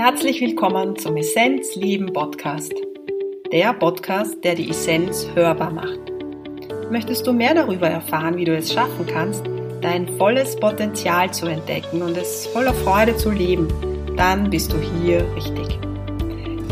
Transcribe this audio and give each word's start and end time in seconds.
Herzlich 0.00 0.40
willkommen 0.40 0.94
zum 0.94 1.16
Essenz 1.16 1.74
Lieben 1.74 2.12
Podcast. 2.12 2.72
Der 3.50 3.72
Podcast, 3.72 4.36
der 4.44 4.54
die 4.54 4.70
Essenz 4.70 5.26
hörbar 5.34 5.72
macht. 5.72 5.98
Möchtest 6.88 7.26
du 7.26 7.32
mehr 7.32 7.52
darüber 7.52 7.88
erfahren, 7.88 8.36
wie 8.36 8.44
du 8.44 8.56
es 8.56 8.72
schaffen 8.72 9.06
kannst, 9.06 9.42
dein 9.80 10.06
volles 10.16 10.54
Potenzial 10.54 11.34
zu 11.34 11.46
entdecken 11.46 12.02
und 12.02 12.16
es 12.16 12.46
voller 12.46 12.74
Freude 12.74 13.16
zu 13.16 13.32
leben, 13.32 13.66
dann 14.16 14.48
bist 14.48 14.72
du 14.72 14.76
hier 14.78 15.26
richtig. 15.34 15.80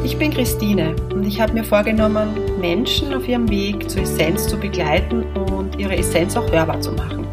Ich 0.05 0.17
bin 0.17 0.33
Christine 0.33 0.95
und 1.13 1.27
ich 1.27 1.41
habe 1.41 1.53
mir 1.53 1.65
vorgenommen, 1.65 2.29
Menschen 2.61 3.13
auf 3.13 3.27
ihrem 3.27 3.51
Weg 3.51 3.91
zur 3.91 4.03
Essenz 4.03 4.47
zu 4.47 4.57
begleiten 4.57 5.25
und 5.51 5.81
ihre 5.81 5.97
Essenz 5.97 6.37
auch 6.37 6.49
hörbar 6.53 6.81
zu 6.81 6.93
machen. 6.93 7.27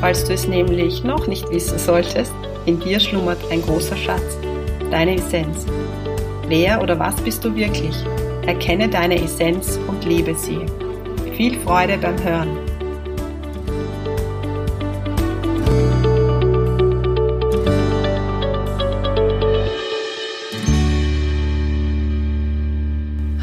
Falls 0.00 0.24
du 0.24 0.32
es 0.32 0.48
nämlich 0.48 1.04
noch 1.04 1.26
nicht 1.26 1.50
wissen 1.50 1.78
solltest, 1.78 2.32
in 2.64 2.80
dir 2.80 2.98
schlummert 2.98 3.38
ein 3.50 3.60
großer 3.60 3.96
Schatz 3.98 4.38
deine 4.90 5.16
Essenz. 5.16 5.66
Wer 6.48 6.82
oder 6.82 6.98
was 6.98 7.16
bist 7.16 7.44
du 7.44 7.54
wirklich? 7.54 7.94
Erkenne 8.46 8.88
deine 8.88 9.22
Essenz 9.22 9.78
und 9.88 10.04
lebe 10.04 10.34
sie. 10.34 10.60
Viel 11.36 11.58
Freude 11.60 11.98
beim 11.98 12.22
Hören. 12.22 12.58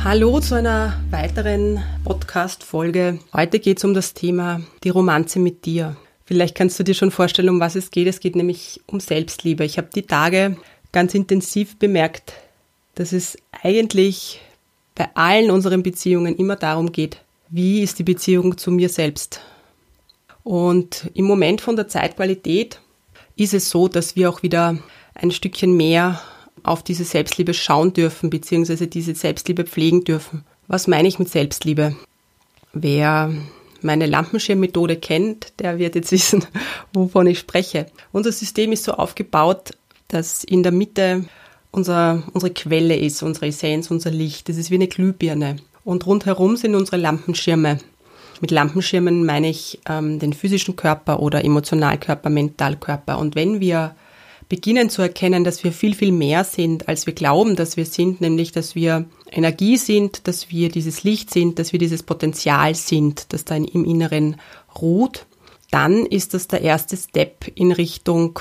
Hallo 0.03 0.39
zu 0.39 0.55
einer 0.55 1.01
weiteren 1.09 1.81
Podcast-Folge. 2.03 3.19
Heute 3.33 3.59
geht 3.59 3.79
es 3.79 3.83
um 3.83 3.93
das 3.93 4.13
Thema 4.13 4.61
die 4.83 4.89
Romanze 4.89 5.39
mit 5.39 5.65
dir. 5.65 5.95
Vielleicht 6.25 6.55
kannst 6.55 6.79
du 6.79 6.83
dir 6.83 6.93
schon 6.93 7.11
vorstellen, 7.11 7.49
um 7.49 7.59
was 7.59 7.75
es 7.75 7.91
geht. 7.91 8.07
Es 8.07 8.19
geht 8.19 8.35
nämlich 8.35 8.81
um 8.85 8.99
Selbstliebe. 8.99 9.65
Ich 9.65 9.77
habe 9.77 9.89
die 9.93 10.03
Tage 10.03 10.57
ganz 10.93 11.13
intensiv 11.13 11.77
bemerkt, 11.77 12.33
dass 12.95 13.11
es 13.11 13.37
eigentlich 13.51 14.39
bei 14.95 15.09
allen 15.15 15.51
unseren 15.51 15.83
Beziehungen 15.83 16.37
immer 16.37 16.55
darum 16.55 16.93
geht, 16.93 17.17
wie 17.49 17.81
ist 17.81 17.99
die 17.99 18.03
Beziehung 18.03 18.57
zu 18.57 18.71
mir 18.71 18.87
selbst. 18.87 19.41
Und 20.43 21.09
im 21.13 21.25
Moment 21.25 21.59
von 21.61 21.75
der 21.75 21.87
Zeitqualität 21.87 22.79
ist 23.35 23.53
es 23.53 23.69
so, 23.69 23.87
dass 23.87 24.15
wir 24.15 24.29
auch 24.29 24.43
wieder 24.43 24.77
ein 25.15 25.31
Stückchen 25.31 25.75
mehr 25.75 26.21
auf 26.63 26.83
diese 26.83 27.03
Selbstliebe 27.03 27.53
schauen 27.53 27.93
dürfen, 27.93 28.29
beziehungsweise 28.29 28.87
diese 28.87 29.15
Selbstliebe 29.15 29.65
pflegen 29.65 30.03
dürfen. 30.03 30.45
Was 30.67 30.87
meine 30.87 31.07
ich 31.07 31.19
mit 31.19 31.29
Selbstliebe? 31.29 31.95
Wer 32.73 33.33
meine 33.81 34.05
Lampenschirmmethode 34.05 34.95
kennt, 34.95 35.53
der 35.59 35.77
wird 35.77 35.95
jetzt 35.95 36.11
wissen, 36.11 36.45
wovon 36.93 37.27
ich 37.27 37.39
spreche. 37.39 37.87
Unser 38.11 38.31
System 38.31 38.71
ist 38.71 38.83
so 38.83 38.93
aufgebaut, 38.93 39.71
dass 40.13 40.43
in 40.43 40.63
der 40.63 40.71
Mitte 40.71 41.25
unser, 41.71 42.23
unsere 42.33 42.53
Quelle 42.53 42.95
ist, 42.95 43.23
unsere 43.23 43.47
Essenz, 43.47 43.89
unser 43.89 44.11
Licht. 44.11 44.47
Das 44.47 44.57
ist 44.57 44.69
wie 44.69 44.75
eine 44.75 44.87
Glühbirne. 44.87 45.57
Und 45.83 46.05
rundherum 46.05 46.55
sind 46.55 46.75
unsere 46.75 46.97
Lampenschirme. 46.97 47.79
Mit 48.39 48.51
Lampenschirmen 48.51 49.25
meine 49.25 49.49
ich 49.49 49.79
ähm, 49.89 50.19
den 50.19 50.33
physischen 50.33 50.75
Körper 50.75 51.19
oder 51.19 51.43
Emotionalkörper, 51.43 52.29
Mentalkörper. 52.29 53.17
Und 53.17 53.35
wenn 53.35 53.59
wir 53.59 53.95
beginnen 54.49 54.89
zu 54.89 55.01
erkennen, 55.01 55.43
dass 55.43 55.63
wir 55.63 55.71
viel, 55.71 55.95
viel 55.95 56.11
mehr 56.11 56.43
sind, 56.43 56.87
als 56.87 57.07
wir 57.07 57.13
glauben, 57.13 57.55
dass 57.55 57.75
wir 57.75 57.85
sind, 57.85 58.21
nämlich 58.21 58.51
dass 58.51 58.75
wir 58.75 59.05
Energie 59.31 59.77
sind, 59.77 60.27
dass 60.27 60.51
wir 60.51 60.69
dieses 60.69 61.03
Licht 61.03 61.31
sind, 61.31 61.57
dass 61.57 61.71
wir 61.71 61.79
dieses 61.79 62.03
Potenzial 62.03 62.75
sind, 62.75 63.33
das 63.33 63.45
da 63.45 63.55
im 63.55 63.85
Inneren 63.85 64.35
ruht, 64.79 65.25
dann 65.71 66.05
ist 66.05 66.35
das 66.35 66.47
der 66.47 66.61
erste 66.61 66.97
Step 66.97 67.47
in 67.55 67.71
Richtung 67.71 68.39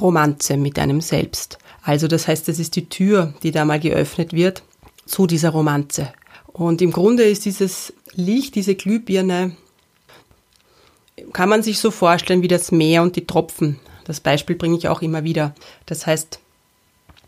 Romanze 0.00 0.56
mit 0.56 0.78
einem 0.78 1.00
selbst. 1.00 1.58
Also 1.82 2.08
das 2.08 2.28
heißt, 2.28 2.48
das 2.48 2.58
ist 2.58 2.76
die 2.76 2.88
Tür, 2.88 3.34
die 3.42 3.50
da 3.50 3.64
mal 3.64 3.80
geöffnet 3.80 4.32
wird 4.32 4.62
zu 5.04 5.26
dieser 5.26 5.50
Romanze. 5.50 6.12
Und 6.46 6.80
im 6.80 6.92
Grunde 6.92 7.24
ist 7.24 7.44
dieses 7.44 7.92
Licht, 8.14 8.54
diese 8.54 8.74
Glühbirne, 8.74 9.56
kann 11.32 11.48
man 11.48 11.62
sich 11.62 11.78
so 11.78 11.90
vorstellen 11.90 12.42
wie 12.42 12.48
das 12.48 12.72
Meer 12.72 13.02
und 13.02 13.16
die 13.16 13.26
Tropfen. 13.26 13.78
Das 14.04 14.20
Beispiel 14.20 14.56
bringe 14.56 14.76
ich 14.76 14.88
auch 14.88 15.02
immer 15.02 15.24
wieder. 15.24 15.54
Das 15.86 16.06
heißt, 16.06 16.40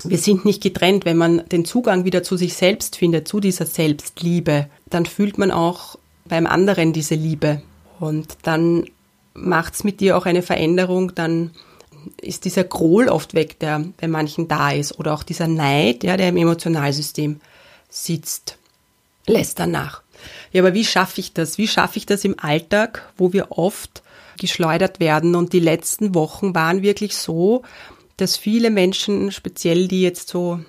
wir 0.02 0.18
sind 0.18 0.44
nicht 0.44 0.62
getrennt. 0.62 1.04
Wenn 1.04 1.16
man 1.16 1.46
den 1.48 1.64
Zugang 1.64 2.04
wieder 2.04 2.22
zu 2.22 2.36
sich 2.36 2.54
selbst 2.54 2.96
findet, 2.96 3.28
zu 3.28 3.40
dieser 3.40 3.66
Selbstliebe, 3.66 4.68
dann 4.86 5.06
fühlt 5.06 5.38
man 5.38 5.50
auch 5.50 5.96
beim 6.24 6.46
anderen 6.46 6.92
diese 6.92 7.14
Liebe. 7.14 7.62
Und 8.00 8.36
dann 8.42 8.86
macht 9.34 9.74
es 9.74 9.84
mit 9.84 10.00
dir 10.00 10.16
auch 10.16 10.26
eine 10.26 10.42
Veränderung, 10.42 11.14
dann 11.14 11.50
ist 12.20 12.44
dieser 12.44 12.64
Grohl 12.64 13.08
oft 13.08 13.34
weg, 13.34 13.58
der 13.58 13.84
bei 14.00 14.08
manchen 14.08 14.48
da 14.48 14.70
ist, 14.70 14.98
oder 14.98 15.14
auch 15.14 15.22
dieser 15.22 15.48
Neid, 15.48 16.04
ja, 16.04 16.16
der 16.16 16.28
im 16.28 16.36
Emotionalsystem 16.36 17.40
sitzt, 17.88 18.58
lässt 19.26 19.58
danach. 19.58 20.02
Ja, 20.52 20.62
aber 20.62 20.74
wie 20.74 20.84
schaffe 20.84 21.20
ich 21.20 21.32
das? 21.32 21.58
Wie 21.58 21.68
schaffe 21.68 21.98
ich 21.98 22.06
das 22.06 22.24
im 22.24 22.38
Alltag, 22.38 23.10
wo 23.16 23.32
wir 23.32 23.52
oft 23.52 24.02
geschleudert 24.38 25.00
werden? 25.00 25.34
Und 25.34 25.52
die 25.52 25.60
letzten 25.60 26.14
Wochen 26.14 26.54
waren 26.54 26.82
wirklich 26.82 27.16
so, 27.16 27.62
dass 28.16 28.36
viele 28.36 28.70
Menschen, 28.70 29.32
speziell 29.32 29.88
die 29.88 30.02
jetzt 30.02 30.28
so 30.28 30.60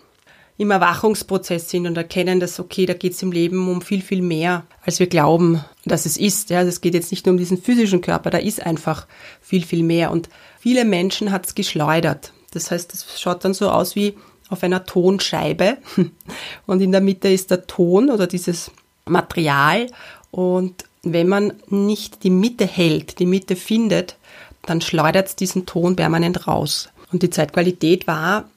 im 0.58 0.72
Erwachungsprozess 0.72 1.70
sind 1.70 1.86
und 1.86 1.98
erkennen, 1.98 2.40
dass, 2.40 2.60
okay, 2.60 2.86
da 2.86 2.94
geht 2.94 3.14
es 3.14 3.22
im 3.22 3.32
Leben 3.32 3.68
um 3.70 3.82
viel, 3.82 4.02
viel 4.02 4.22
mehr, 4.22 4.66
als 4.86 5.00
wir 5.00 5.08
glauben, 5.08 5.64
dass 5.84 6.06
es 6.06 6.18
ist. 6.18 6.50
Ja, 6.50 6.62
es 6.62 6.82
geht 6.82 6.94
jetzt 6.94 7.12
nicht 7.12 7.26
nur 7.26 7.34
um 7.34 7.38
diesen 7.38 7.62
physischen 7.62 8.02
Körper, 8.02 8.30
da 8.30 8.38
ist 8.38 8.66
einfach 8.66 9.06
viel, 9.42 9.66
viel 9.66 9.84
mehr. 9.84 10.12
Und 10.12 10.30
viele 10.60 10.86
Menschen 10.86 11.32
hat 11.32 11.46
es 11.46 11.56
geschleudert. 11.56 12.32
Das 12.52 12.72
heißt, 12.72 12.94
es 12.94 13.20
schaut 13.20 13.44
dann 13.44 13.54
so 13.54 13.70
aus 13.70 13.96
wie 13.96 14.16
auf 14.50 14.64
einer 14.64 14.86
Tonscheibe 14.86 15.78
und 16.66 16.82
in 16.82 16.92
der 16.92 17.02
Mitte 17.02 17.28
ist 17.28 17.52
der 17.52 17.68
Ton 17.68 18.10
oder 18.10 18.28
dieses 18.28 18.72
Material 19.06 19.88
und 20.32 20.86
wenn 21.02 21.28
man 21.28 21.54
nicht 21.68 22.24
die 22.24 22.30
Mitte 22.30 22.66
hält, 22.66 23.20
die 23.20 23.26
Mitte 23.26 23.56
findet, 23.56 24.18
dann 24.64 24.82
schleudert 24.82 25.28
es 25.28 25.36
diesen 25.36 25.66
Ton 25.66 25.96
permanent 25.96 26.48
raus. 26.48 26.90
Und 27.12 27.22
die 27.22 27.30
Zeitqualität 27.30 28.08
war 28.08 28.50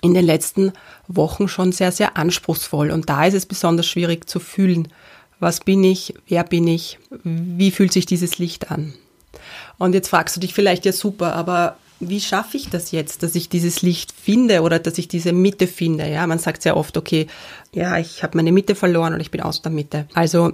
in 0.00 0.14
den 0.14 0.24
letzten 0.24 0.72
Wochen 1.08 1.48
schon 1.48 1.72
sehr, 1.72 1.92
sehr 1.92 2.16
anspruchsvoll. 2.16 2.90
Und 2.90 3.08
da 3.08 3.26
ist 3.26 3.34
es 3.34 3.46
besonders 3.46 3.86
schwierig 3.86 4.28
zu 4.28 4.40
fühlen, 4.40 4.88
was 5.40 5.60
bin 5.60 5.84
ich, 5.84 6.14
wer 6.28 6.44
bin 6.44 6.66
ich, 6.66 6.98
wie 7.24 7.70
fühlt 7.70 7.92
sich 7.92 8.06
dieses 8.06 8.38
Licht 8.38 8.70
an. 8.70 8.94
Und 9.78 9.94
jetzt 9.94 10.08
fragst 10.08 10.36
du 10.36 10.40
dich 10.40 10.54
vielleicht, 10.54 10.84
ja 10.84 10.92
super, 10.92 11.34
aber 11.34 11.76
wie 12.00 12.20
schaffe 12.20 12.56
ich 12.56 12.70
das 12.70 12.92
jetzt, 12.92 13.22
dass 13.22 13.34
ich 13.34 13.48
dieses 13.48 13.82
Licht 13.82 14.12
finde 14.12 14.62
oder 14.62 14.78
dass 14.78 14.98
ich 14.98 15.08
diese 15.08 15.32
Mitte 15.32 15.66
finde? 15.66 16.08
Ja, 16.08 16.26
man 16.26 16.38
sagt 16.38 16.62
sehr 16.62 16.76
oft, 16.76 16.96
okay, 16.96 17.26
ja, 17.72 17.98
ich 17.98 18.22
habe 18.22 18.36
meine 18.36 18.52
Mitte 18.52 18.74
verloren 18.74 19.14
und 19.14 19.20
ich 19.20 19.30
bin 19.30 19.40
aus 19.40 19.62
der 19.62 19.72
Mitte. 19.72 20.06
Also 20.14 20.52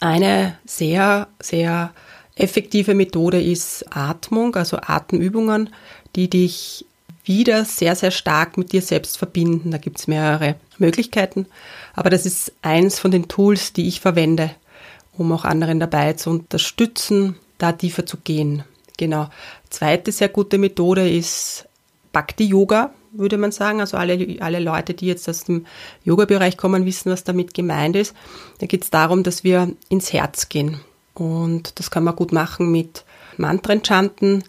eine 0.00 0.56
sehr, 0.64 1.28
sehr 1.40 1.92
effektive 2.36 2.94
Methode 2.94 3.40
ist 3.42 3.84
Atmung, 3.90 4.54
also 4.56 4.78
Atemübungen, 4.78 5.70
die 6.16 6.30
dich 6.30 6.86
wieder 7.24 7.64
sehr, 7.64 7.94
sehr 7.94 8.10
stark 8.10 8.56
mit 8.58 8.72
dir 8.72 8.82
selbst 8.82 9.18
verbinden. 9.18 9.70
Da 9.70 9.78
gibt 9.78 9.98
es 9.98 10.06
mehrere 10.06 10.56
Möglichkeiten, 10.78 11.46
aber 11.94 12.10
das 12.10 12.26
ist 12.26 12.52
eins 12.62 12.98
von 12.98 13.10
den 13.10 13.28
Tools, 13.28 13.72
die 13.72 13.88
ich 13.88 14.00
verwende, 14.00 14.50
um 15.16 15.30
auch 15.32 15.44
anderen 15.44 15.78
dabei 15.78 16.14
zu 16.14 16.30
unterstützen, 16.30 17.36
da 17.58 17.72
tiefer 17.72 18.06
zu 18.06 18.16
gehen. 18.16 18.64
Genau. 18.96 19.28
Zweite 19.70 20.12
sehr 20.12 20.28
gute 20.28 20.58
Methode 20.58 21.08
ist 21.08 21.66
Bhakti 22.12 22.44
Yoga, 22.44 22.92
würde 23.12 23.38
man 23.38 23.52
sagen. 23.52 23.80
Also 23.80 23.96
alle, 23.96 24.36
alle 24.40 24.60
Leute, 24.60 24.94
die 24.94 25.06
jetzt 25.06 25.28
aus 25.28 25.44
dem 25.44 25.66
Yoga-Bereich 26.04 26.56
kommen, 26.56 26.84
wissen, 26.84 27.10
was 27.10 27.24
damit 27.24 27.54
gemeint 27.54 27.96
ist. 27.96 28.14
Da 28.58 28.66
geht 28.66 28.82
es 28.84 28.90
darum, 28.90 29.22
dass 29.22 29.44
wir 29.44 29.72
ins 29.88 30.12
Herz 30.12 30.48
gehen. 30.48 30.80
Und 31.14 31.78
das 31.78 31.90
kann 31.90 32.04
man 32.04 32.16
gut 32.16 32.32
machen 32.32 32.70
mit 32.70 33.04
Mantren 33.36 33.82
chanten 33.82 34.44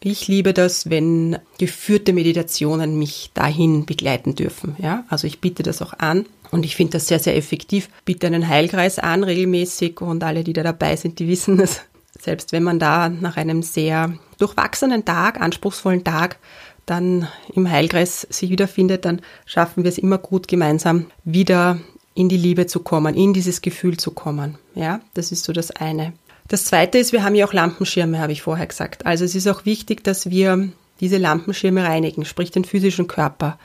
ich 0.00 0.28
liebe 0.28 0.52
das, 0.52 0.90
wenn 0.90 1.38
geführte 1.58 2.12
Meditationen 2.12 2.98
mich 2.98 3.30
dahin 3.34 3.86
begleiten 3.86 4.34
dürfen. 4.34 4.76
Ja, 4.78 5.04
also 5.08 5.26
ich 5.26 5.40
biete 5.40 5.62
das 5.62 5.82
auch 5.82 5.94
an 5.94 6.26
und 6.50 6.64
ich 6.64 6.76
finde 6.76 6.92
das 6.92 7.08
sehr, 7.08 7.18
sehr 7.18 7.36
effektiv. 7.36 7.88
Biete 8.04 8.26
einen 8.26 8.48
Heilkreis 8.48 8.98
an 8.98 9.24
regelmäßig 9.24 10.00
und 10.00 10.22
alle, 10.22 10.44
die 10.44 10.52
da 10.52 10.62
dabei 10.62 10.96
sind, 10.96 11.18
die 11.18 11.28
wissen 11.28 11.58
das. 11.58 11.80
Selbst 12.18 12.52
wenn 12.52 12.62
man 12.62 12.78
da 12.78 13.08
nach 13.08 13.36
einem 13.36 13.62
sehr 13.62 14.14
durchwachsenen 14.38 15.04
Tag, 15.04 15.40
anspruchsvollen 15.40 16.04
Tag, 16.04 16.38
dann 16.86 17.28
im 17.52 17.68
Heilkreis 17.68 18.26
sich 18.30 18.50
wiederfindet, 18.50 19.04
dann 19.04 19.20
schaffen 19.44 19.82
wir 19.82 19.88
es 19.88 19.98
immer 19.98 20.18
gut, 20.18 20.48
gemeinsam 20.48 21.06
wieder 21.24 21.78
in 22.14 22.28
die 22.28 22.36
Liebe 22.36 22.66
zu 22.66 22.80
kommen, 22.80 23.14
in 23.14 23.34
dieses 23.34 23.60
Gefühl 23.60 23.96
zu 23.98 24.12
kommen. 24.12 24.56
Ja, 24.74 25.00
das 25.14 25.32
ist 25.32 25.44
so 25.44 25.52
das 25.52 25.72
eine. 25.72 26.14
Das 26.48 26.64
zweite 26.64 26.98
ist, 26.98 27.12
wir 27.12 27.24
haben 27.24 27.34
ja 27.34 27.46
auch 27.46 27.52
Lampenschirme, 27.52 28.18
habe 28.18 28.32
ich 28.32 28.42
vorher 28.42 28.66
gesagt. 28.66 29.06
Also 29.06 29.24
es 29.24 29.34
ist 29.34 29.48
auch 29.48 29.64
wichtig, 29.64 30.04
dass 30.04 30.30
wir 30.30 30.68
diese 31.00 31.18
Lampenschirme 31.18 31.84
reinigen, 31.84 32.24
sprich 32.24 32.50
den 32.50 32.64
physischen 32.64 33.08
Körper. 33.08 33.58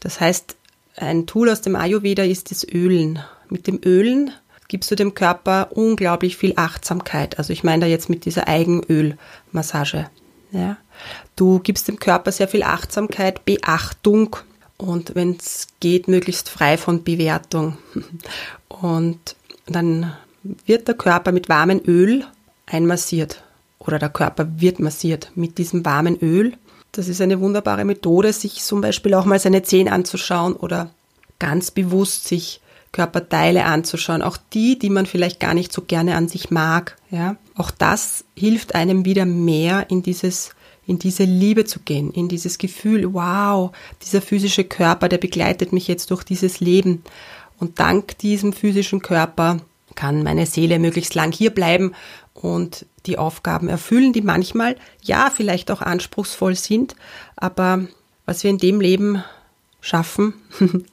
Das 0.00 0.20
heißt, 0.20 0.56
ein 0.96 1.26
Tool 1.26 1.50
aus 1.50 1.60
dem 1.60 1.76
Ayurveda 1.76 2.22
ist 2.24 2.50
das 2.50 2.66
Ölen. 2.66 3.20
Mit 3.48 3.66
dem 3.66 3.80
Ölen 3.84 4.32
gibst 4.68 4.90
du 4.90 4.96
dem 4.96 5.14
Körper 5.14 5.68
unglaublich 5.72 6.36
viel 6.36 6.54
Achtsamkeit. 6.56 7.38
Also 7.38 7.52
ich 7.52 7.64
meine 7.64 7.82
da 7.82 7.86
jetzt 7.86 8.10
mit 8.10 8.24
dieser 8.24 8.48
Eigenölmassage. 8.48 10.10
Ja. 10.50 10.76
Du 11.36 11.60
gibst 11.60 11.88
dem 11.88 11.98
Körper 11.98 12.32
sehr 12.32 12.48
viel 12.48 12.62
Achtsamkeit, 12.62 13.44
Beachtung 13.44 14.36
und 14.78 15.14
wenn 15.14 15.36
es 15.36 15.68
geht, 15.80 16.08
möglichst 16.08 16.48
frei 16.48 16.76
von 16.76 17.02
Bewertung. 17.04 17.78
Und 18.68 19.36
dann 19.66 20.12
wird 20.66 20.88
der 20.88 20.94
Körper 20.94 21.32
mit 21.32 21.48
warmem 21.48 21.80
Öl 21.86 22.24
einmassiert 22.66 23.42
oder 23.78 23.98
der 23.98 24.08
Körper 24.08 24.46
wird 24.58 24.80
massiert 24.80 25.30
mit 25.34 25.58
diesem 25.58 25.84
warmen 25.84 26.18
Öl. 26.20 26.54
Das 26.92 27.08
ist 27.08 27.20
eine 27.20 27.40
wunderbare 27.40 27.84
Methode, 27.84 28.32
sich 28.32 28.62
zum 28.62 28.80
Beispiel 28.80 29.14
auch 29.14 29.24
mal 29.24 29.38
seine 29.38 29.62
Zehen 29.62 29.88
anzuschauen 29.88 30.54
oder 30.54 30.90
ganz 31.38 31.70
bewusst 31.70 32.26
sich 32.26 32.60
Körperteile 32.92 33.66
anzuschauen, 33.66 34.22
auch 34.22 34.38
die, 34.54 34.78
die 34.78 34.88
man 34.88 35.04
vielleicht 35.04 35.38
gar 35.38 35.52
nicht 35.52 35.72
so 35.72 35.82
gerne 35.82 36.16
an 36.16 36.28
sich 36.28 36.50
mag. 36.50 36.96
Ja, 37.10 37.36
auch 37.54 37.70
das 37.70 38.24
hilft 38.34 38.74
einem 38.74 39.04
wieder 39.04 39.26
mehr 39.26 39.90
in 39.90 40.02
dieses 40.02 40.50
in 40.86 40.98
diese 41.00 41.24
Liebe 41.24 41.64
zu 41.64 41.80
gehen, 41.80 42.12
in 42.12 42.28
dieses 42.28 42.58
Gefühl, 42.58 43.12
wow, 43.12 43.72
dieser 44.02 44.22
physische 44.22 44.62
Körper, 44.62 45.08
der 45.08 45.18
begleitet 45.18 45.72
mich 45.72 45.88
jetzt 45.88 46.12
durch 46.12 46.22
dieses 46.22 46.60
Leben. 46.60 47.02
Und 47.58 47.80
dank 47.80 48.18
diesem 48.18 48.52
physischen 48.52 49.02
Körper 49.02 49.58
kann 49.96 50.22
meine 50.22 50.46
Seele 50.46 50.78
möglichst 50.78 51.14
lang 51.14 51.32
hier 51.32 51.50
bleiben 51.50 51.92
und 52.34 52.86
die 53.06 53.18
Aufgaben 53.18 53.68
erfüllen, 53.68 54.12
die 54.12 54.22
manchmal, 54.22 54.76
ja, 55.02 55.30
vielleicht 55.34 55.70
auch 55.70 55.82
anspruchsvoll 55.82 56.54
sind, 56.54 56.94
aber 57.36 57.86
was 58.24 58.44
wir 58.44 58.50
in 58.50 58.58
dem 58.58 58.80
Leben 58.80 59.24
schaffen, 59.80 60.34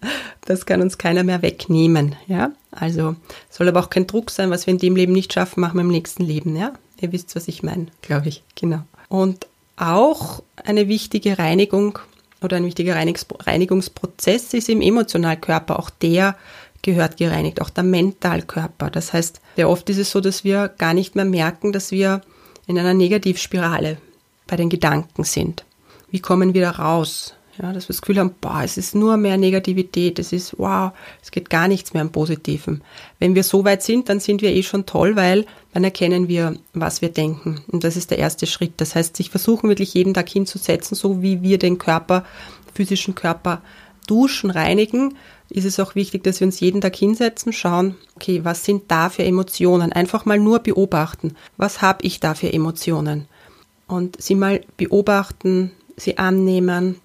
das 0.46 0.66
kann 0.66 0.82
uns 0.82 0.98
keiner 0.98 1.24
mehr 1.24 1.42
wegnehmen, 1.42 2.16
ja. 2.28 2.52
Also 2.72 3.16
soll 3.50 3.68
aber 3.68 3.82
auch 3.82 3.90
kein 3.90 4.08
Druck 4.08 4.32
sein, 4.32 4.50
was 4.50 4.66
wir 4.66 4.72
in 4.72 4.80
dem 4.80 4.96
Leben 4.96 5.14
nicht 5.14 5.34
schaffen, 5.34 5.62
machen 5.62 5.78
wir 5.78 5.82
im 5.82 5.90
nächsten 5.90 6.24
Leben, 6.24 6.56
ja. 6.56 6.74
Ihr 7.00 7.12
wisst, 7.12 7.36
was 7.36 7.48
ich 7.48 7.64
meine, 7.64 7.88
glaube 8.02 8.30
ich, 8.30 8.44
genau. 8.56 8.80
Und 9.10 9.48
auch 9.76 10.42
eine 10.64 10.88
wichtige 10.88 11.38
Reinigung 11.38 12.00
oder 12.42 12.58
ein 12.58 12.66
wichtiger 12.66 12.96
Reinigungsprozess 12.96 14.54
ist 14.54 14.70
im 14.70 14.82
Emotionalkörper. 14.82 15.80
Auch 15.80 15.90
der 15.90 16.36
gehört 16.84 17.18
gereinigt, 17.18 17.62
auch 17.62 17.72
der 17.72 17.84
Mentalkörper. 17.84 18.92
Das 18.92 19.14
heißt, 19.14 19.42
sehr 19.56 19.70
oft 19.70 19.90
ist 19.90 19.98
es 19.98 20.12
so, 20.12 20.22
dass 20.22 20.44
wir 20.44 20.68
gar 20.68 20.94
nicht 20.94 21.16
mehr 21.16 21.26
merken, 21.26 21.72
dass 21.72 21.92
wir 21.92 22.22
in 22.68 22.78
einer 22.78 22.94
Negativspirale 22.94 23.98
bei 24.46 24.56
den 24.56 24.70
Gedanken 24.70 25.24
sind. 25.24 25.66
Wie 26.12 26.20
kommen 26.20 26.54
wir 26.54 26.62
da 26.62 26.72
raus? 26.72 27.34
Ja, 27.62 27.72
dass 27.72 27.84
wir 27.84 27.94
das 27.94 28.02
Gefühl 28.02 28.18
haben, 28.18 28.34
boah, 28.42 28.62
es 28.64 28.78
ist 28.78 28.96
nur 28.96 29.16
mehr 29.16 29.38
Negativität, 29.38 30.18
es 30.18 30.34
ist, 30.34 30.58
wow, 30.58 30.92
es 31.22 31.30
geht 31.30 31.52
gar 31.52 31.68
nichts 31.68 31.94
mehr 31.94 32.02
am 32.02 32.12
Positiven. 32.12 32.82
Wenn 33.20 33.36
wir 33.36 33.44
so 33.44 33.64
weit 33.64 33.84
sind, 33.84 34.10
dann 34.10 34.20
sind 34.20 34.42
wir 34.42 34.50
eh 34.52 34.64
schon 34.64 34.88
toll, 34.88 35.16
weil 35.16 35.46
dann 35.72 35.84
erkennen 35.84 36.28
wir, 36.28 36.56
was 36.74 37.04
wir 37.04 37.10
denken. 37.10 37.62
Und 37.68 37.84
das 37.84 37.96
ist 37.96 38.10
der 38.10 38.18
erste 38.18 38.48
Schritt. 38.48 38.74
Das 38.78 38.96
heißt, 38.96 39.16
sich 39.16 39.30
versuchen 39.30 39.70
wirklich 39.70 39.94
jeden 39.94 40.16
Tag 40.16 40.30
hinzusetzen, 40.30 40.96
so 40.96 41.22
wie 41.22 41.44
wir 41.44 41.60
den 41.60 41.78
Körper, 41.78 42.26
physischen 42.74 43.14
Körper 43.14 43.62
duschen, 44.08 44.50
reinigen, 44.50 45.16
ist 45.50 45.66
es 45.66 45.80
auch 45.80 45.96
wichtig, 45.96 46.24
dass 46.24 46.40
wir 46.40 46.48
uns 46.48 46.60
jeden 46.60 46.82
Tag 46.82 46.96
hinsetzen, 46.96 47.54
schauen, 47.54 47.96
okay, 48.16 48.44
was 48.44 48.66
sind 48.66 48.84
da 48.90 49.10
für 49.10 49.24
Emotionen? 49.24 49.94
Einfach 49.94 50.26
mal 50.26 50.40
nur 50.40 50.60
beobachten. 50.60 51.36
Was 51.58 51.82
habe 51.82 52.06
ich 52.06 52.20
da 52.20 52.34
für 52.34 52.52
Emotionen? 52.52 53.28
Und 53.88 54.22
sie 54.22 54.36
mal 54.36 54.62
beobachten, 54.78 55.72
sie 55.96 56.18
annehmen, 56.18 57.00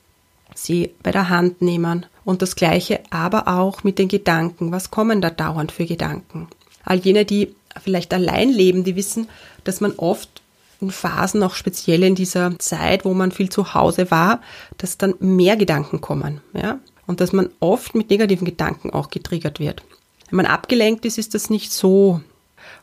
sie 0.54 0.94
bei 1.02 1.10
der 1.10 1.28
Hand 1.28 1.60
nehmen. 1.60 2.06
Und 2.24 2.42
das 2.42 2.56
Gleiche 2.56 3.00
aber 3.10 3.48
auch 3.48 3.84
mit 3.84 3.98
den 3.98 4.08
Gedanken. 4.08 4.72
Was 4.72 4.90
kommen 4.90 5.20
da 5.20 5.30
dauernd 5.30 5.72
für 5.72 5.86
Gedanken? 5.86 6.48
All 6.84 6.98
jene, 6.98 7.24
die 7.24 7.54
vielleicht 7.82 8.14
allein 8.14 8.50
leben, 8.50 8.84
die 8.84 8.96
wissen, 8.96 9.28
dass 9.64 9.80
man 9.80 9.92
oft 9.92 10.42
Phasen, 10.80 11.42
auch 11.42 11.54
speziell 11.54 12.02
in 12.04 12.14
dieser 12.14 12.58
Zeit, 12.58 13.04
wo 13.04 13.12
man 13.14 13.32
viel 13.32 13.50
zu 13.50 13.75
Hause 13.75 14.10
war, 14.10 14.40
dass 14.76 14.98
dann 14.98 15.14
mehr 15.19 15.56
Gedanken 15.56 16.00
kommen, 16.00 16.40
ja. 16.54 16.78
Und 17.06 17.20
dass 17.20 17.32
man 17.32 17.48
oft 17.60 17.94
mit 17.94 18.10
negativen 18.10 18.44
Gedanken 18.44 18.90
auch 18.90 19.08
getriggert 19.08 19.60
wird. 19.60 19.82
Wenn 20.28 20.36
man 20.36 20.46
abgelenkt 20.46 21.06
ist, 21.06 21.16
ist 21.16 21.34
das 21.34 21.48
nicht 21.48 21.72
so. 21.72 22.20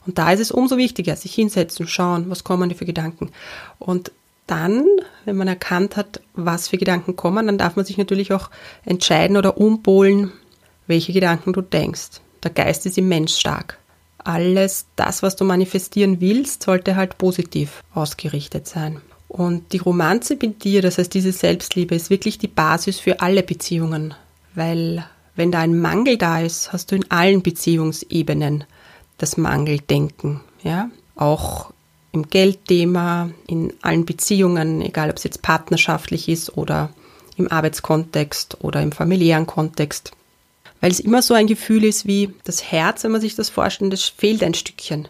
Und 0.06 0.18
da 0.18 0.32
ist 0.32 0.40
es 0.40 0.52
umso 0.52 0.78
wichtiger, 0.78 1.16
sich 1.16 1.34
hinsetzen, 1.36 1.88
schauen, 1.88 2.30
was 2.30 2.44
kommen 2.44 2.70
die 2.70 2.76
für 2.76 2.86
Gedanken. 2.86 3.32
Und 3.78 4.12
dann, 4.48 4.86
wenn 5.26 5.38
man 5.38 5.48
erkannt 5.48 5.96
hat, 5.96 6.22
was 6.34 6.68
für 6.68 6.78
Gedanken 6.78 7.16
kommen, 7.16 7.48
dann 7.48 7.58
darf 7.58 7.76
man 7.76 7.86
sich 7.86 7.98
natürlich 7.98 8.34
auch 8.34 8.50
entscheiden 8.84 9.38
oder 9.38 9.58
umpolen, 9.58 10.32
welche 10.88 11.14
Gedanken 11.14 11.54
du 11.54 11.62
denkst. 11.62 12.22
Der 12.44 12.52
Geist 12.52 12.86
ist 12.86 12.98
immens 12.98 13.40
stark. 13.40 13.80
Alles, 14.26 14.88
das, 14.96 15.24
was 15.24 15.38
du 15.38 15.46
manifestieren 15.46 16.20
willst, 16.20 16.64
sollte 16.64 16.96
halt 16.96 17.18
positiv 17.18 17.82
ausgerichtet 17.94 18.68
sein. 18.68 19.00
Und 19.28 19.72
die 19.72 19.78
Romanze 19.78 20.38
mit 20.42 20.64
dir, 20.64 20.82
das 20.82 20.98
heißt 20.98 21.14
diese 21.14 21.32
Selbstliebe, 21.32 21.96
ist 21.96 22.10
wirklich 22.10 22.38
die 22.38 22.48
Basis 22.48 23.00
für 23.00 23.22
alle 23.22 23.44
Beziehungen. 23.44 24.14
Weil 24.54 25.06
wenn 25.36 25.52
da 25.52 25.60
ein 25.60 25.80
Mangel 25.80 26.18
da 26.18 26.40
ist, 26.40 26.74
hast 26.74 26.92
du 26.92 26.96
in 26.96 27.10
allen 27.12 27.44
Beziehungsebenen 27.44 28.64
das 29.18 29.38
Mangeldenken. 29.38 30.42
Ja? 30.64 30.90
Auch 31.16 31.72
im 32.12 32.30
Geldthema, 32.30 33.30
in 33.48 33.74
allen 33.82 34.06
Beziehungen, 34.06 34.82
egal 34.82 35.10
ob 35.10 35.18
es 35.18 35.24
jetzt 35.24 35.42
partnerschaftlich 35.42 36.30
ist 36.30 36.58
oder 36.58 36.90
im 37.38 37.52
Arbeitskontext 37.52 38.64
oder 38.64 38.82
im 38.82 38.92
familiären 38.92 39.46
Kontext. 39.46 40.14
Weil 40.86 40.92
es 40.92 41.00
immer 41.00 41.24
so 41.24 41.34
ein 41.34 41.48
Gefühl 41.48 41.84
ist 41.84 42.06
wie 42.06 42.32
das 42.44 42.72
Herz, 42.72 43.04
wenn 43.04 43.12
man 43.12 43.20
sich 43.20 43.34
das 43.34 43.50
vorstellt, 43.50 43.92
das 43.92 44.04
fehlt 44.04 44.44
ein 44.44 44.54
Stückchen. 44.54 45.08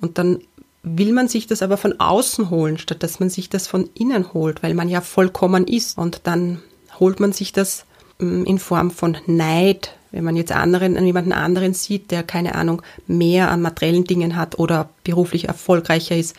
Und 0.00 0.18
dann 0.18 0.40
will 0.82 1.12
man 1.12 1.28
sich 1.28 1.46
das 1.46 1.62
aber 1.62 1.76
von 1.76 2.00
außen 2.00 2.50
holen, 2.50 2.76
statt 2.76 3.04
dass 3.04 3.20
man 3.20 3.30
sich 3.30 3.48
das 3.48 3.68
von 3.68 3.88
innen 3.94 4.34
holt, 4.34 4.64
weil 4.64 4.74
man 4.74 4.88
ja 4.88 5.00
vollkommen 5.00 5.68
ist. 5.68 5.96
Und 5.96 6.22
dann 6.24 6.60
holt 6.98 7.20
man 7.20 7.30
sich 7.32 7.52
das 7.52 7.84
mm, 8.18 8.42
in 8.42 8.58
Form 8.58 8.90
von 8.90 9.16
Neid, 9.26 9.94
wenn 10.10 10.24
man 10.24 10.34
jetzt 10.34 10.50
anderen, 10.50 11.06
jemanden 11.06 11.32
anderen 11.32 11.72
sieht, 11.72 12.10
der 12.10 12.24
keine 12.24 12.56
Ahnung 12.56 12.82
mehr 13.06 13.48
an 13.52 13.62
materiellen 13.62 14.02
Dingen 14.02 14.34
hat 14.34 14.58
oder 14.58 14.88
beruflich 15.04 15.46
erfolgreicher 15.46 16.16
ist, 16.16 16.34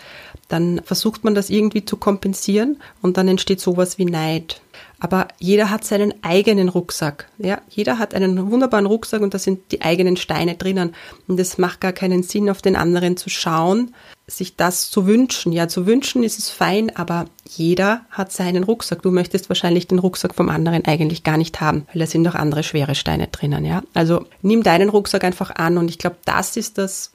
dann 0.48 0.82
versucht 0.84 1.24
man 1.24 1.36
das 1.36 1.50
irgendwie 1.50 1.86
zu 1.86 1.98
kompensieren 1.98 2.78
und 3.02 3.18
dann 3.18 3.28
entsteht 3.28 3.60
sowas 3.60 3.98
wie 3.98 4.06
Neid. 4.06 4.62
Aber 5.00 5.28
jeder 5.38 5.70
hat 5.70 5.84
seinen 5.84 6.14
eigenen 6.24 6.70
Rucksack. 6.70 7.28
Ja, 7.38 7.62
jeder 7.70 8.00
hat 8.00 8.14
einen 8.14 8.50
wunderbaren 8.50 8.86
Rucksack 8.86 9.22
und 9.22 9.34
da 9.34 9.38
sind 9.38 9.72
die 9.74 9.82
eigenen 9.82 10.16
Steine 10.16 10.56
drinnen. 10.56 10.96
Und 11.28 11.38
es 11.42 11.58
macht 11.58 11.82
gar 11.82 11.92
keinen 11.92 12.24
Sinn, 12.24 12.50
auf 12.50 12.62
den 12.62 12.78
anderen 12.78 13.18
zu 13.18 13.30
schauen, 13.30 13.94
sich 14.28 14.56
das 14.56 14.90
zu 14.90 15.06
wünschen. 15.06 15.52
Ja, 15.52 15.68
zu 15.68 15.86
wünschen 15.86 16.24
ist 16.24 16.40
es 16.40 16.50
fein, 16.50 16.96
aber 16.96 17.26
jeder 17.50 18.06
hat 18.12 18.32
seinen 18.32 18.64
Rucksack. 18.64 19.02
Du 19.02 19.12
möchtest 19.12 19.50
wahrscheinlich 19.50 19.88
den 19.90 20.00
Rucksack 20.00 20.34
vom 20.34 20.48
anderen 20.48 20.86
eigentlich 20.86 21.24
gar 21.24 21.36
nicht 21.36 21.60
haben, 21.60 21.86
weil 21.92 22.00
da 22.00 22.08
sind 22.08 22.22
noch 22.22 22.36
andere 22.36 22.64
schwere 22.64 22.96
Steine 22.96 23.28
drinnen. 23.28 23.66
Ja, 23.66 23.84
also 23.94 24.26
nimm 24.42 24.64
deinen 24.64 24.88
Rucksack 24.88 25.26
einfach 25.26 25.54
an 25.54 25.78
und 25.78 25.90
ich 25.90 25.98
glaube, 25.98 26.16
das 26.24 26.56
ist 26.56 26.78
das, 26.78 27.12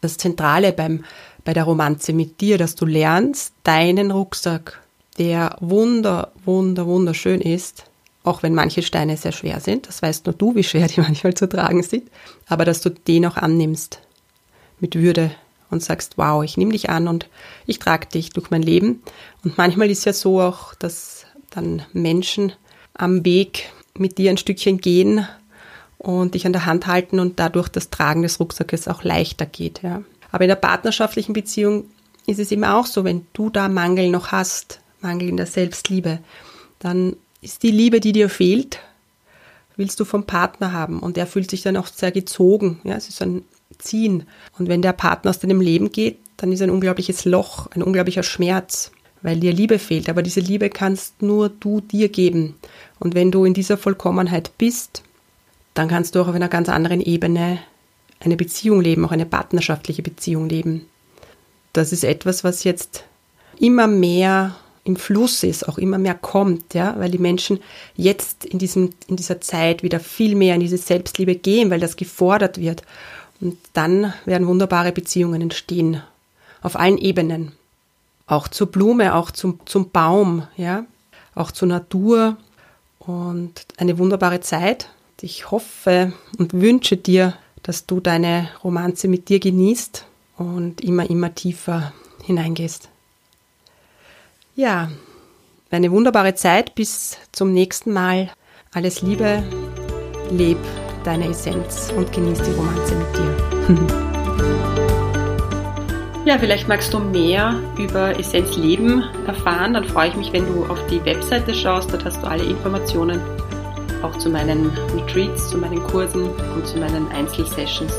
das 0.00 0.16
Zentrale 0.16 0.72
beim, 0.72 1.04
bei 1.44 1.52
der 1.52 1.64
Romanze 1.64 2.12
mit 2.12 2.40
dir, 2.40 2.58
dass 2.58 2.74
du 2.74 2.86
lernst, 2.86 3.52
deinen 3.62 4.10
Rucksack 4.10 4.80
der 5.18 5.56
wunder, 5.60 6.32
wunder, 6.44 6.86
wunderschön 6.86 7.40
ist, 7.40 7.84
auch 8.24 8.42
wenn 8.42 8.54
manche 8.54 8.82
Steine 8.82 9.16
sehr 9.16 9.32
schwer 9.32 9.60
sind, 9.60 9.86
das 9.86 10.02
weißt 10.02 10.26
nur 10.26 10.34
du, 10.34 10.54
wie 10.54 10.64
schwer 10.64 10.88
die 10.88 11.00
manchmal 11.02 11.34
zu 11.34 11.48
tragen 11.48 11.82
sind, 11.82 12.10
aber 12.48 12.64
dass 12.64 12.80
du 12.80 12.90
den 12.90 13.26
auch 13.26 13.36
annimmst 13.36 14.00
mit 14.80 14.96
Würde 14.96 15.30
und 15.70 15.82
sagst, 15.82 16.16
wow, 16.16 16.42
ich 16.42 16.56
nehme 16.56 16.72
dich 16.72 16.90
an 16.90 17.08
und 17.08 17.28
ich 17.66 17.78
trage 17.78 18.06
dich 18.06 18.30
durch 18.30 18.50
mein 18.50 18.62
Leben. 18.62 19.02
Und 19.44 19.58
manchmal 19.58 19.90
ist 19.90 20.04
ja 20.04 20.12
so 20.12 20.40
auch, 20.40 20.74
dass 20.74 21.26
dann 21.50 21.82
Menschen 21.92 22.52
am 22.94 23.24
Weg 23.24 23.70
mit 23.96 24.18
dir 24.18 24.30
ein 24.30 24.38
Stückchen 24.38 24.78
gehen 24.78 25.26
und 25.98 26.34
dich 26.34 26.46
an 26.46 26.52
der 26.52 26.66
Hand 26.66 26.86
halten 26.86 27.18
und 27.18 27.40
dadurch 27.40 27.68
das 27.68 27.90
Tragen 27.90 28.22
des 28.22 28.40
Rucksackes 28.40 28.88
auch 28.88 29.02
leichter 29.02 29.46
geht. 29.46 29.82
Ja. 29.82 30.02
Aber 30.34 30.42
in 30.42 30.48
der 30.48 30.56
partnerschaftlichen 30.56 31.32
Beziehung 31.32 31.84
ist 32.26 32.40
es 32.40 32.50
immer 32.50 32.74
auch 32.74 32.86
so, 32.86 33.04
wenn 33.04 33.24
du 33.34 33.50
da 33.50 33.68
Mangel 33.68 34.10
noch 34.10 34.32
hast, 34.32 34.80
Mangel 35.00 35.28
in 35.28 35.36
der 35.36 35.46
Selbstliebe, 35.46 36.18
dann 36.80 37.14
ist 37.40 37.62
die 37.62 37.70
Liebe, 37.70 38.00
die 38.00 38.10
dir 38.10 38.28
fehlt, 38.28 38.80
willst 39.76 40.00
du 40.00 40.04
vom 40.04 40.24
Partner 40.24 40.72
haben 40.72 40.98
und 40.98 41.16
er 41.16 41.28
fühlt 41.28 41.48
sich 41.48 41.62
dann 41.62 41.76
auch 41.76 41.86
sehr 41.86 42.10
gezogen. 42.10 42.80
Ja, 42.82 42.96
es 42.96 43.08
ist 43.08 43.22
ein 43.22 43.44
Ziehen. 43.78 44.24
Und 44.58 44.68
wenn 44.68 44.82
der 44.82 44.92
Partner 44.92 45.30
aus 45.30 45.38
deinem 45.38 45.60
Leben 45.60 45.92
geht, 45.92 46.18
dann 46.36 46.50
ist 46.50 46.62
ein 46.62 46.70
unglaubliches 46.70 47.24
Loch, 47.24 47.68
ein 47.68 47.84
unglaublicher 47.84 48.24
Schmerz, 48.24 48.90
weil 49.22 49.38
dir 49.38 49.52
Liebe 49.52 49.78
fehlt. 49.78 50.08
Aber 50.08 50.24
diese 50.24 50.40
Liebe 50.40 50.68
kannst 50.68 51.22
nur 51.22 51.48
du 51.48 51.80
dir 51.80 52.08
geben. 52.08 52.56
Und 52.98 53.14
wenn 53.14 53.30
du 53.30 53.44
in 53.44 53.54
dieser 53.54 53.76
Vollkommenheit 53.76 54.58
bist, 54.58 55.04
dann 55.74 55.86
kannst 55.86 56.16
du 56.16 56.22
auch 56.22 56.26
auf 56.26 56.34
einer 56.34 56.48
ganz 56.48 56.68
anderen 56.68 57.00
Ebene 57.00 57.60
eine 58.24 58.36
Beziehung 58.36 58.80
leben, 58.80 59.04
auch 59.04 59.12
eine 59.12 59.26
partnerschaftliche 59.26 60.02
Beziehung 60.02 60.48
leben. 60.48 60.86
Das 61.72 61.92
ist 61.92 62.04
etwas, 62.04 62.44
was 62.44 62.64
jetzt 62.64 63.04
immer 63.58 63.86
mehr 63.86 64.56
im 64.84 64.96
Fluss 64.96 65.42
ist, 65.42 65.66
auch 65.66 65.78
immer 65.78 65.98
mehr 65.98 66.14
kommt, 66.14 66.74
ja, 66.74 66.94
weil 66.98 67.10
die 67.10 67.18
Menschen 67.18 67.58
jetzt 67.96 68.44
in 68.44 68.58
diesem, 68.58 68.90
in 69.08 69.16
dieser 69.16 69.40
Zeit 69.40 69.82
wieder 69.82 69.98
viel 69.98 70.34
mehr 70.34 70.54
in 70.54 70.60
diese 70.60 70.76
Selbstliebe 70.76 71.34
gehen, 71.34 71.70
weil 71.70 71.80
das 71.80 71.96
gefordert 71.96 72.58
wird. 72.58 72.82
Und 73.40 73.58
dann 73.72 74.12
werden 74.26 74.46
wunderbare 74.46 74.92
Beziehungen 74.92 75.40
entstehen. 75.40 76.02
Auf 76.62 76.76
allen 76.76 76.98
Ebenen. 76.98 77.52
Auch 78.26 78.48
zur 78.48 78.68
Blume, 78.68 79.14
auch 79.14 79.30
zum, 79.30 79.60
zum 79.64 79.90
Baum, 79.90 80.46
ja, 80.56 80.84
auch 81.34 81.50
zur 81.50 81.68
Natur 81.68 82.36
und 82.98 83.66
eine 83.76 83.98
wunderbare 83.98 84.40
Zeit. 84.40 84.88
Ich 85.20 85.50
hoffe 85.50 86.12
und 86.38 86.52
wünsche 86.52 86.96
dir, 86.96 87.34
dass 87.64 87.86
du 87.86 87.98
deine 87.98 88.48
Romanze 88.62 89.08
mit 89.08 89.28
dir 89.28 89.40
genießt 89.40 90.06
und 90.36 90.80
immer, 90.80 91.10
immer 91.10 91.34
tiefer 91.34 91.92
hineingehst. 92.22 92.88
Ja, 94.54 94.90
eine 95.70 95.90
wunderbare 95.90 96.34
Zeit. 96.36 96.76
Bis 96.76 97.18
zum 97.32 97.52
nächsten 97.52 97.92
Mal. 97.92 98.30
Alles 98.72 99.02
Liebe. 99.02 99.42
Leb 100.30 100.58
deine 101.02 101.28
Essenz 101.28 101.92
und 101.96 102.12
genieß 102.12 102.38
die 102.42 102.52
Romanze 102.52 102.94
mit 102.94 103.16
dir. 103.16 104.00
Ja, 106.26 106.38
vielleicht 106.38 106.68
magst 106.68 106.94
du 106.94 107.00
mehr 107.00 107.60
über 107.76 108.18
Essenz 108.18 108.56
Leben 108.56 109.04
erfahren. 109.26 109.74
Dann 109.74 109.84
freue 109.84 110.08
ich 110.08 110.16
mich, 110.16 110.32
wenn 110.32 110.46
du 110.46 110.64
auf 110.64 110.78
die 110.86 111.04
Webseite 111.04 111.52
schaust. 111.52 111.92
Dort 111.92 112.06
hast 112.06 112.22
du 112.22 112.26
alle 112.26 112.44
Informationen 112.44 113.20
auch 114.04 114.16
zu 114.18 114.30
meinen 114.30 114.70
Retreats, 114.94 115.50
zu 115.50 115.58
meinen 115.58 115.82
Kursen 115.82 116.28
und 116.54 116.66
zu 116.66 116.78
meinen 116.78 117.08
Einzelsessions. 117.08 117.92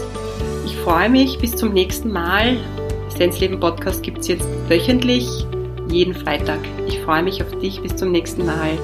Ich 0.65 0.75
freue 0.77 1.09
mich. 1.09 1.39
Bis 1.39 1.55
zum 1.55 1.73
nächsten 1.73 2.11
Mal. 2.11 2.57
Essenz 3.07 3.39
Leben 3.39 3.59
Podcast 3.59 4.03
gibt 4.03 4.19
es 4.19 4.27
jetzt 4.27 4.47
wöchentlich, 4.67 5.47
jeden 5.89 6.13
Freitag. 6.13 6.59
Ich 6.87 6.99
freue 7.01 7.23
mich 7.23 7.41
auf 7.41 7.57
dich. 7.59 7.81
Bis 7.81 7.95
zum 7.95 8.11
nächsten 8.11 8.45
Mal. 8.45 8.77